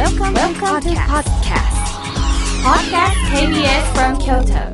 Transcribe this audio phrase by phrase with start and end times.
[0.00, 1.76] Welcome, Welcome to podcast.
[2.64, 4.72] Podcast KBS from Kyoto.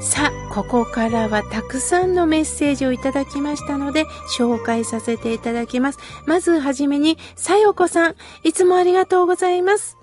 [0.00, 4.06] さあ、ここからはたくさんのメッセージをいただきましたので、
[4.38, 5.98] 紹介させていただきます。
[6.24, 9.98] まずはじめに、さよこさん、いつもありがとうございます。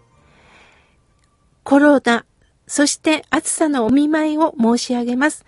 [1.63, 2.23] コロナ、
[2.67, 5.43] そして暑さのお見舞いを申し上げます。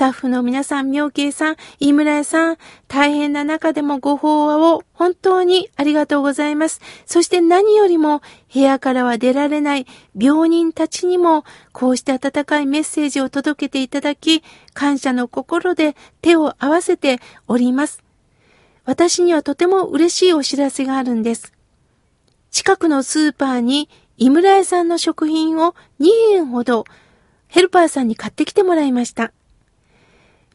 [0.00, 2.56] スタッフの皆さん、妙慶さん、飯村屋さん、
[2.88, 6.80] 大変な中でもご法話を本当にありがとうございます。
[7.04, 9.86] そして何よりも部屋からは出られない
[10.18, 14.42] 病人たちにもこうして温かいメッセージを届けていただき、
[14.72, 18.02] 感謝の心で手を合わせております。
[18.86, 21.52] 私にはとても嬉しいお知らせがあるんです。
[22.50, 26.86] 近くのスーパーに井村屋さんの食品を2円ほど
[27.48, 29.34] ヘルパーさんに買ってきてもらいました。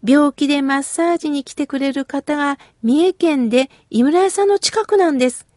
[0.07, 5.47] 病気でマッサージに来てくれる方が三重県で井村屋さんの近くなんです。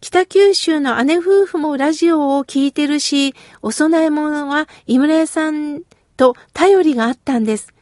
[0.00, 5.80] 北九州の姉夫婦もラジオを聞いてるし、お供え物は井村屋さん
[6.18, 7.72] と頼りがあったんです。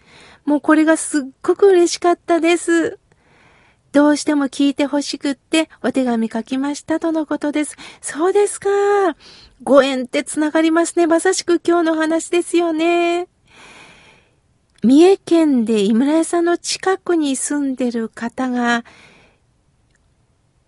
[0.45, 3.01] もうこれがすっごく嬉しかったです。
[3.91, 7.77] どうしても聞いてほしくってお手紙書きましたとのことです。
[8.01, 8.69] そうですか。
[9.63, 11.09] ご縁ってつながりますね。
[11.09, 13.29] まさしく今日の話ですよね。
[14.85, 18.85] 三重県で井村屋さんの近くに住んでる方が、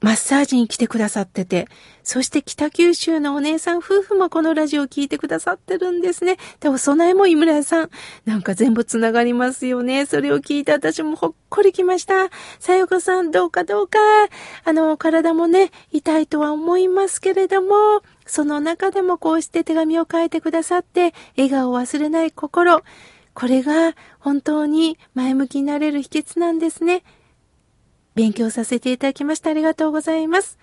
[0.00, 1.68] マッサージに来てくださってて、
[2.02, 6.38] そして北九州のお姉さん夫婦もこのラジオを聞いてくださってるんですね。
[6.60, 7.90] で、お供えも井村屋さん。
[8.24, 10.06] なんか全部つながりますよね。
[10.06, 12.30] それを聞いて私もほっこりきました。
[12.58, 13.98] さよこさん、どうかどうか。
[14.64, 22.82] あの、体もね、痛いとは思いますけれども、その中でもこうして手紙を書いてくださって、笑顔を忘れない心。
[23.36, 27.04] これが本当に前向きになれる秘訣なんですね。
[28.14, 30.58] 勉強させていただきましてありがとうございます。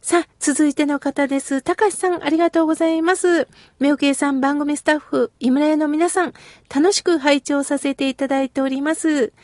[0.00, 1.60] さあ、続いての方です。
[1.60, 3.46] たかしさん、ありがとうございます。
[3.78, 6.32] めおけいさん、番組スタッフ、井村屋の皆さん、
[6.74, 9.34] 楽しく拝聴させていただいております。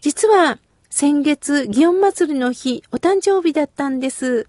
[0.00, 0.58] 実は、
[0.90, 4.46] 先月、祇園祭りの日、お誕生日だったんです。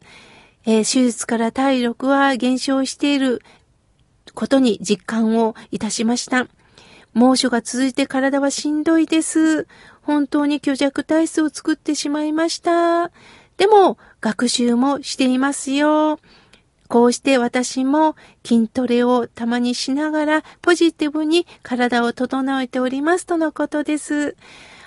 [0.66, 3.42] えー、手術から体力は減少している
[4.36, 6.46] ことに実感をいたしました。
[7.20, 9.68] 猛暑が続いて体はしんどいです。
[10.04, 13.12] 本当に虚弱体質を作ってしまいました。
[13.58, 16.18] でも、学習もしていますよ。
[16.88, 18.16] こうして私も
[18.46, 24.38] 筋トレをたまにしながらポジティブに体を整えておりますとのことです。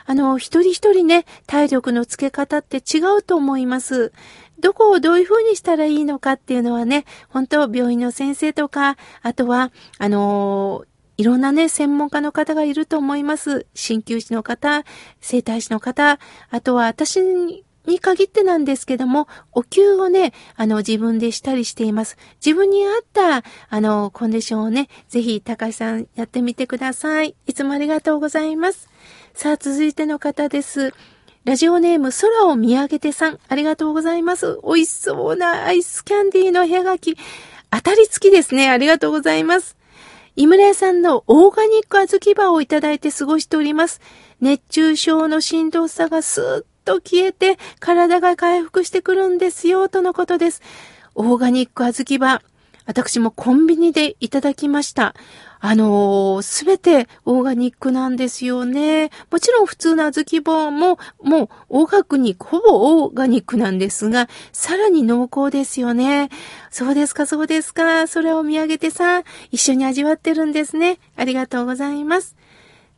[0.06, 4.10] あの、一人一人ね、体力のつけ方って違うと思います。
[4.58, 10.86] どこをどういう風にしたらいいのかっていうのはね、本当病院の先生とか、あとは、あの
[11.22, 13.64] いろんなね、専門家の方がいると思います。
[13.74, 14.82] 鍼灸師の方、
[15.20, 16.18] 整体師の方、
[16.50, 17.64] あとは私に
[18.00, 22.16] 限ってなんですけども、お灸をね、あの、自分でしたりしています。
[22.44, 27.36] 自分に合った、あの、コンディションをね、ぜひ、高橋さんやってみてください。
[27.46, 28.90] いつもありがとうございます。
[29.32, 30.92] さあ、続いての方です。
[31.44, 34.58] ラジオネーム、空を見上げてさん、ありがとうございます。
[34.64, 37.16] 美味しそうなアイスキャンディーの部屋書き。
[37.70, 38.70] 当たり付きですね。
[38.70, 39.76] ありがとうございます。
[40.34, 44.00] 井村屋さんのオーガニック小豆バをいただいて過ごしております。
[44.40, 50.62] 熱中症のしんどさがスーッと消えて体が回復してくるんですよ、とのことです。
[51.14, 52.42] オーガニック小豆バ。
[52.86, 55.14] 私もコンビニでいただきました。
[55.64, 59.10] あのす、べてオーガニックなんですよね。
[59.30, 66.30] もちろん普通の小豆棒も、もうオーガニック、ほぼオーガニックなんですが、さらに濃厚ですよね。
[66.72, 68.08] そうですか、そうですか。
[68.08, 69.22] それを見上げてさ、
[69.52, 70.98] 一緒に味わってるんですね。
[71.14, 72.34] ありがとうございます。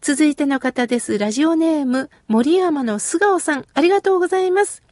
[0.01, 1.19] 続いての方です。
[1.19, 4.83] ラジオネーム、森山の素顔さん、ありがとうございます。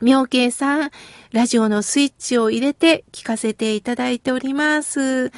[0.00, 0.90] 妙慶さん、
[1.32, 5.32] ラジオのスイッチを入れて聞かせていただいております。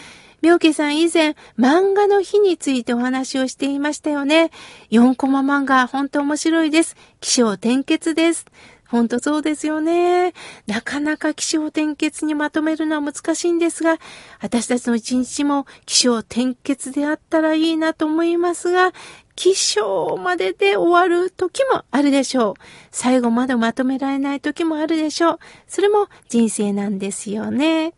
[0.47, 4.53] 妙慶さん以前、漫画の日についてお話をしていましたよね。
[4.93, 6.95] 4コマ漫画、ほんと面白いです。
[7.21, 8.47] 気象転結です。
[8.87, 10.35] ほんとそうですよね。
[10.69, 13.99] なかなか気象転結にまとめるのは難しいんですが、
[14.41, 18.93] 私たちの一日も気象転結であったらいいなと思いますが、
[19.35, 22.55] 気象までで終わる時もあるでしょう。
[22.93, 25.39] 最後までまとめられない時もあるでしょう。
[25.67, 27.95] それも人生なんですよね。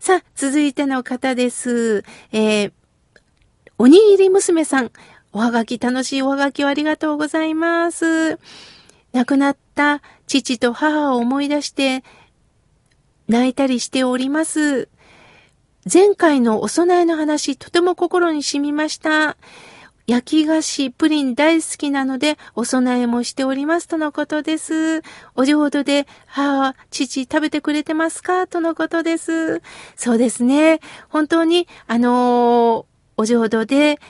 [0.00, 2.04] さあ、続いての方です。
[2.32, 2.72] えー、
[3.76, 4.92] おにぎり娘さん。
[5.34, 8.38] おはがき、楽しいおはがきをありがとうございます。
[9.12, 12.02] 亡くなった父と母を思い出して
[13.28, 14.88] 泣いたりしております。
[15.92, 19.36] 前回のお供えの話、とても心に染みました。
[20.10, 25.02] 焼き菓子、プリン大好きなので、お供えもしておりますとのことです。
[25.36, 28.48] お浄土で、母、父食べてくれてますか？
[28.48, 29.62] とのことです。
[29.94, 30.80] そうですね。
[31.10, 32.84] 本当に、あのー、
[33.18, 34.00] お浄土で、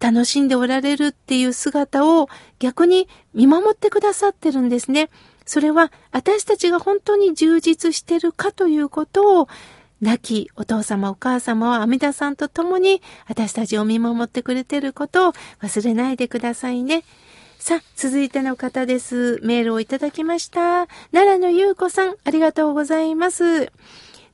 [0.00, 2.28] 楽しんでおられるっていう姿を
[2.58, 5.10] 逆に見守ってくださってるんですね。
[5.46, 9.48] それは私たちが本当に充実してるかということを
[10.04, 17.04] 亡きお父様お母様は阿弥陀さんと共に私たちを見守ってくれてることを忘れないでくださいね。
[17.58, 19.40] さあ、続いての方です。
[19.42, 20.88] メールをいただきました。
[21.10, 23.72] 奈良のゆうこさん、ありがとうございます。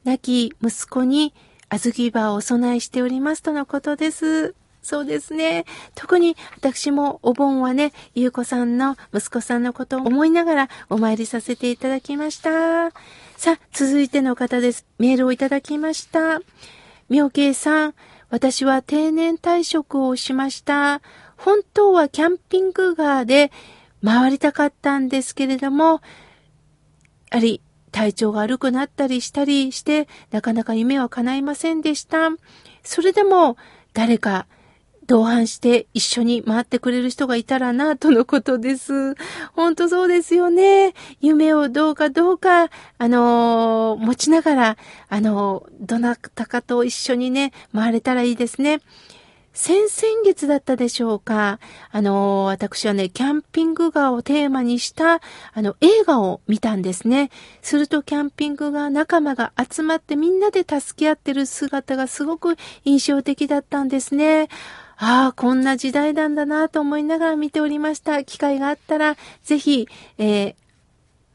[0.03, 1.33] 亡き息子に
[1.71, 4.57] 小豆場をお供えしておりますとのことです。
[4.83, 5.67] そうですね。
[5.95, 12.93] 特に私もお盆はね、ゆうこさんの息子さんのことを思いながらお参りさせていただきました。
[13.41, 14.85] さあ、続いての方です。
[14.99, 16.43] メールをいただきました。
[17.09, 17.95] 妙慶さん、
[18.29, 21.01] 私は定年退職をしました。
[21.39, 23.51] 本当はキャンピングカーで
[24.05, 26.03] 回りたかったんですけれども、
[27.31, 32.29] あり、体調が悪くなったりしたりして、なかなか夢は叶いませんでした。
[32.83, 33.57] それでも、
[33.95, 34.49] 誰か
[35.11, 39.17] 同伴して一緒に回ってくれる人がいたらな、とのことです。
[39.55, 40.95] ほんとそうですよね。
[41.21, 44.77] 夢をどうかどうか、あのー、持ちながら、
[45.09, 48.83] あのー、どなたかと一緒にね、回れたらいいですね。
[49.53, 51.59] 先々月だったでしょうか。
[51.91, 55.21] あの、私はね、キャンピングカーをテーマにした、あ
[55.57, 57.31] の、映画を見たんですね。
[57.62, 64.49] すると、キャンピングカー仲間が集まってみんなで助け合ってる姿がすごく印象的だったんですね。
[65.02, 68.23] ああ、こんな時代なんだなと思いながら見ておりました。
[68.23, 69.88] 機会があったら、ぜひ、
[70.19, 70.55] えー、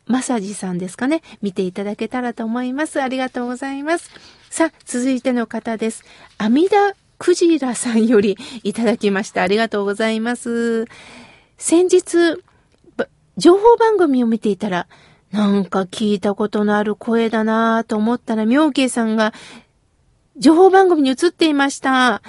[0.05, 1.23] マサジさんですかね。
[1.41, 3.01] 見ていただけたらと思います。
[3.01, 4.11] ありがとうございます。
[4.51, 6.03] さあ、続いての方です。
[6.37, 9.41] 阿弥陀クジラさんよりいただきました。
[9.41, 10.85] ありがとうございます。
[11.57, 12.37] 先日、
[13.37, 14.87] 情報番組を見ていたら、
[15.31, 19.33] なんか聞いたことのある声だなぁと思ったら、妙慶さんが
[20.37, 22.21] 情報番組に映っていました。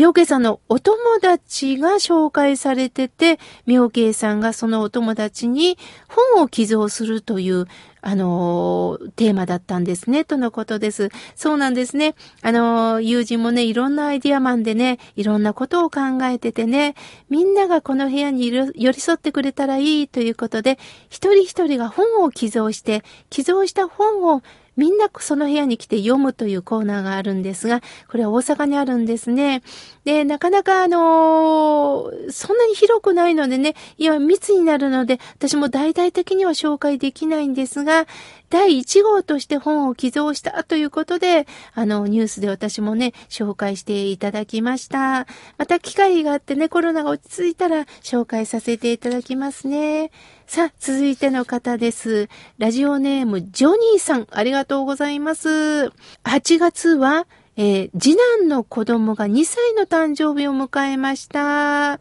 [0.00, 5.76] 妙慶さんのお友達が紹介されてて、妙慶さんがそのお友達に
[6.08, 7.66] 本を寄贈するという、
[8.00, 11.10] あの、テーマだったんですね、とのことです。
[11.34, 12.14] そうなんですね。
[12.40, 16.94] あの、友人もね、いろんなアイディアマンでね、いろんなことを考えててね、
[17.28, 20.78] みんながこの部屋に寄り添ってくれたらいいということで、
[21.10, 24.42] 一人一人が本を寄贈して、寄贈した本を
[24.80, 29.62] みんなその部屋に来て読むというコーナーがあるんですが、これは大阪にあるんですね。
[30.06, 38.06] で、なかなかあのー、そんなに広くないのでね、いや、密になるので、私も大々的には紹介できないんですが、
[38.48, 45.26] 第1号として本を寄贈したということで、あの、ニュースで私もね、紹介していただきました。
[45.58, 50.10] また機会があってね、コロナが落ち着いたら紹介させていただきますね。
[50.52, 52.28] さあ、続いての方です。
[52.58, 55.48] ラジオネーム、ジョニーさん、ありがとうございます。
[56.24, 62.00] 8月は、えー、次男の子供が2歳の誕生日を迎えました。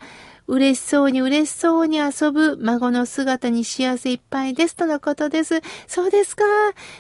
[0.50, 5.62] 嬉しそうに嬉しそうに遊ぶ孫の姿に幸せいっぱいですとのことです。
[5.86, 6.44] そうですか。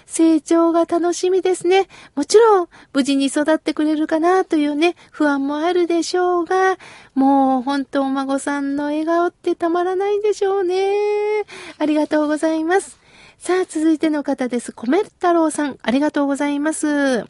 [0.06, 1.88] 成長が楽しみですね。
[2.13, 6.78] もちろん、無事に育ってくれるかなというね、不安もあるでしょうが、
[7.16, 11.39] もう本当お孫さんの笑顔ってたまらないでしょうね。
[11.80, 13.00] ありがとうございます。
[13.38, 14.74] さあ、続いての方です。
[14.74, 17.26] コメ太郎さん、ありがとうございます。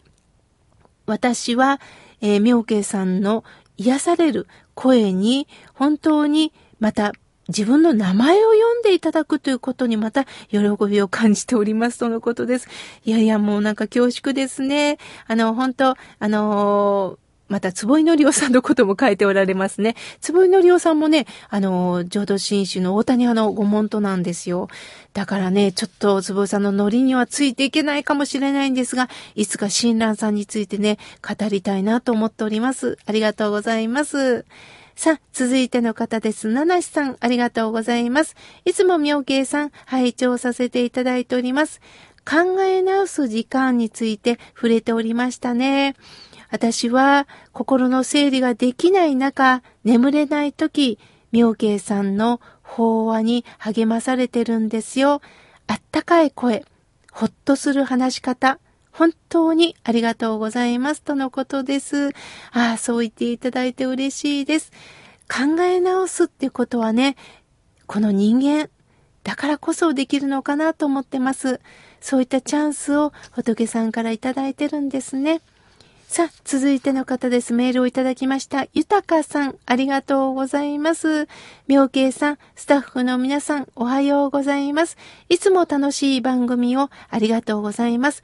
[1.06, 1.80] 私は、
[2.20, 3.44] えー、妙慶さんの
[3.78, 7.14] 癒される声に本当にまた
[7.48, 12.68] 自分の名前を読んでいただくということにまた喜びを感じておりますとのことです。
[13.06, 14.98] いやいや、もうなんか恐縮ですね。
[15.28, 19.96] あの、本当あのーまた、坪井のりおさんのことも書いておられますね。
[20.22, 24.70] 坪井のりおさんもね、あの、浄土真宗の大谷派のご門徒なんですよ。
[25.14, 32.98] だからね、ちょっと坪井さんのノリにはついていけないかもしれないんですが、いつか親鸞さんについてね、語りたいなと思っております。
[33.06, 34.46] ありがとうございます。
[34.96, 36.50] さあ、続いての方です。
[36.50, 38.36] 七しさん、ありがとうございます。
[38.66, 41.80] いつも妙慶さん、拝聴させていただいております。
[42.30, 45.96] 考え直す時間について触れておりましたね。
[46.50, 50.98] 私は心の整理ができない中、眠れない時、
[51.32, 55.22] 妙慶さんの法話に励まされてるんですよ。
[55.68, 56.66] あったかい声、
[57.12, 58.60] ほっとする話し方、
[58.92, 62.10] 本当にありがとうございますとのことです。
[62.52, 64.72] ああ、そう言っていただいて嬉しいです。
[65.30, 67.16] 考え直すってことはね、
[67.86, 68.70] この人間、
[69.24, 71.62] だからこそできるのかなと思ってます。
[72.02, 75.42] そういったチャンスを仏さんからいただいてるんですね。
[76.10, 77.54] さあ、続いての方です。
[77.54, 78.66] メールをいただきました。
[78.74, 81.28] ゆたかさん、ありがとうございます。
[81.68, 84.98] 妙慶さん、スタッフの皆さん、おはようございます。
[85.30, 88.24] いつも楽しい番組をありがとうございます。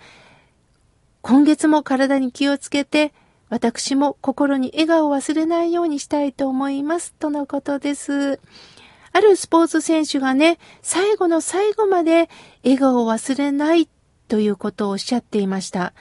[1.22, 3.14] 今月も体に気をつけて、
[3.50, 7.14] 私も心に笑顔を忘れないようにしたいと思います。
[7.14, 8.40] とのことです。
[9.12, 12.30] あるスポーツ選手がね、最後の最後まで
[12.64, 13.88] 笑顔を忘れない
[14.28, 15.94] ということをおっしゃっていました。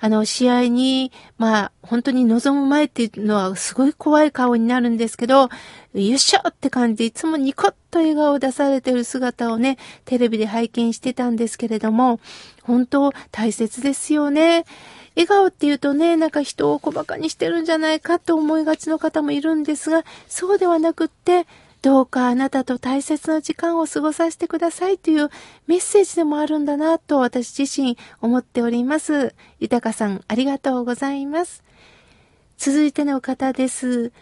[0.00, 5.50] あの、試合に、まあ、本当に臨む前っていうのはすごい怖い顔になるんですけど、
[5.94, 9.76] よっしゃって感じでいつもニコッと笑顔を出されてる姿をね、
[10.06, 12.18] テレビで拝見してたんですけれども、
[12.62, 14.64] 本当大切ですよね。
[15.16, 21.46] 笑顔って言うとね、なんか人を小馬鹿にしてるんじゃないかと思いがちの方もいるんですが、そうではなくって、
[21.82, 25.30] どうかあなたと大切な時間を過ごさせてくださいという
[25.66, 29.34] メッセージでもあるんだなと私自身思っております。
[29.60, 31.64] 豊さん、ありがとうございます。
[32.58, 34.12] 続いての方です。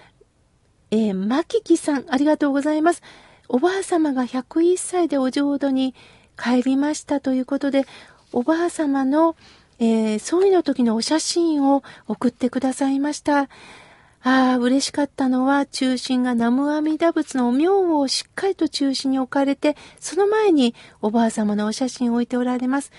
[0.92, 3.02] えー、まききさん、ありがとうございます。
[3.48, 5.96] おばあ様が101歳でお浄土に
[6.40, 7.86] 帰りましたということで、
[8.32, 9.34] おばあ様の、
[9.80, 13.48] えー、葬儀の時のお写真を送ってくださいました。
[14.22, 22.90] ああ、嬉しかったのは、中心が南無阿弥陀仏のお名号をしっかりと中心に置かれて、その前におばあ様のお写真を置いておられます。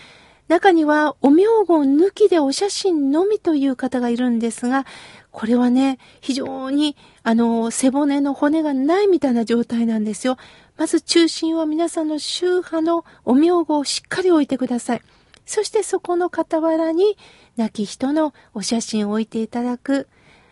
[0.48, 4.86] 中には、お名号抜きでお写真のみという方がいるんですが、
[5.32, 10.38] これはね、非常に、あの、背骨の骨がないみたいな状態なんですよ。
[10.78, 15.02] まず中心は皆さんの宗派のお名号をしっかり置いてください。
[15.46, 17.18] そしてそこの傍らに、
[17.58, 20.08] 亡き人のお写真を置いていただく。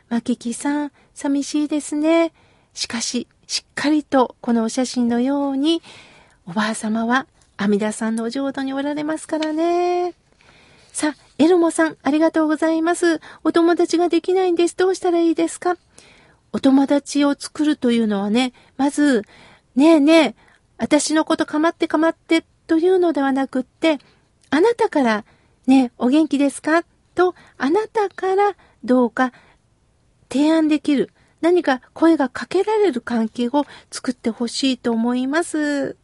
[0.10, 2.32] まききさん、寂しいですね。
[2.74, 5.82] しかし、しっかりとこのお写真のように、
[6.46, 10.14] おばあ様は阿弥陀さんのお浄土におられますからね。
[10.94, 13.20] さあ、エルモさん、ありがとうございます。
[13.44, 14.78] お友達ができないんです。
[14.78, 15.76] どうしたらいいですか？
[16.54, 19.24] お友達を作るというのはね、まず、
[19.76, 20.36] ねえねえ、
[20.78, 24.00] 私のことかまってかまってというのではなくって、
[24.50, 25.26] あなたから、
[25.68, 26.84] ねえお元気ですか？
[27.14, 29.34] と、あなたからどうか
[30.30, 35.98] 提案できる、何か声がかけられる関係を作ってほしいと思います。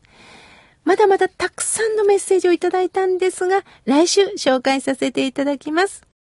[0.84, 6.13] まだまだたくさんのメッセージをいただいたんですが、来週紹介させていただきます。